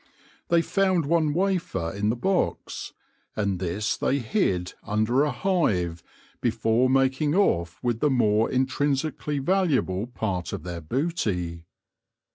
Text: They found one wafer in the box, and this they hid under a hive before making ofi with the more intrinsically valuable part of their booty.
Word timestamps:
They 0.47 0.63
found 0.63 1.05
one 1.05 1.31
wafer 1.31 1.93
in 1.95 2.09
the 2.09 2.15
box, 2.15 2.93
and 3.35 3.59
this 3.59 3.95
they 3.95 4.17
hid 4.17 4.73
under 4.81 5.21
a 5.21 5.29
hive 5.29 6.01
before 6.41 6.89
making 6.89 7.33
ofi 7.33 7.75
with 7.83 7.99
the 7.99 8.09
more 8.09 8.49
intrinsically 8.49 9.37
valuable 9.37 10.07
part 10.07 10.53
of 10.53 10.63
their 10.63 10.81
booty. 10.81 11.65